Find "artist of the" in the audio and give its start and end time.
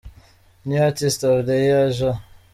0.81-1.55